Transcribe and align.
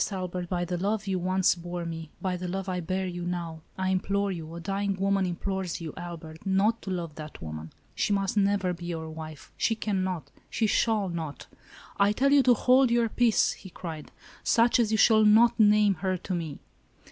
Albert, 0.11 0.49
by 0.49 0.65
the 0.65 0.79
love 0.79 1.05
you 1.05 1.19
once 1.19 1.53
bore 1.53 1.85
me, 1.85 2.09
by 2.19 2.35
the 2.35 2.47
love 2.47 2.67
I 2.67 2.79
bear 2.79 3.05
you 3.05 3.21
now, 3.23 3.61
I 3.77 3.89
implore 3.89 4.31
you,— 4.31 4.51
a 4.55 4.59
dying 4.59 4.95
woman 4.95 5.27
implores 5.27 5.79
you,— 5.79 5.93
Albert, 5.95 6.43
not 6.43 6.81
to 6.81 6.89
love 6.89 7.13
that 7.17 7.39
woman. 7.39 7.71
She 7.93 8.11
must 8.11 8.35
never 8.35 8.73
be 8.73 8.85
your 8.87 9.11
wife. 9.11 9.51
She 9.57 9.75
cannot! 9.75 10.31
she 10.49 10.65
shall 10.65 11.07
not!"" 11.09 11.45
I 11.99 12.13
tell 12.13 12.31
you 12.31 12.41
to 12.41 12.55
hold 12.55 12.89
your 12.89 13.09
peace!" 13.09 13.51
he 13.51 13.69
cried." 13.69 14.11
Such 14.43 14.79
as 14.79 14.91
you 14.91 14.97
shall 14.97 15.23
not 15.23 15.59
name 15.59 15.93
her 15.93 16.17
to 16.17 16.33
me." 16.33 16.57